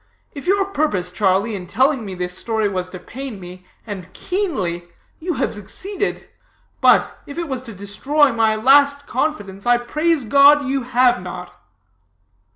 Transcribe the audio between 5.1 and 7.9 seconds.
you have succeeded; but, if it was to